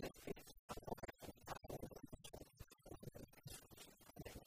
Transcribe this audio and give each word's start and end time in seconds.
Gracias. 0.00 0.47